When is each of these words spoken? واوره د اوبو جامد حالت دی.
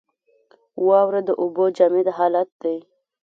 واوره 0.87 1.21
د 1.27 1.29
اوبو 1.41 1.65
جامد 1.77 2.07
حالت 2.17 2.49
دی. 2.61 2.77